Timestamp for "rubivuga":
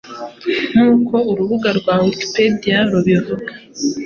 2.91-3.51